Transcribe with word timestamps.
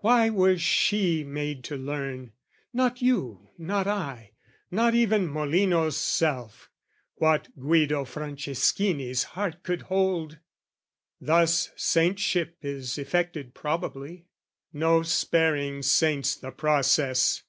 Why 0.00 0.28
was 0.28 0.60
she 0.60 1.24
made 1.24 1.64
to 1.64 1.78
learn 1.78 2.32
Not 2.74 3.00
you, 3.00 3.48
not 3.56 3.86
I, 3.86 4.32
not 4.70 4.94
even 4.94 5.26
Molinos' 5.26 5.96
self 5.96 6.68
What 7.14 7.48
Guido 7.58 8.04
Franceschini's 8.04 9.22
heart 9.32 9.62
could 9.62 9.80
hold? 9.88 10.38
Thus 11.22 11.70
saintship 11.74 12.58
is 12.60 12.98
effected 12.98 13.54
probably; 13.54 14.26
No 14.74 15.02
sparing 15.02 15.80
saints 15.80 16.34
the 16.36 16.50
process! 16.52 17.42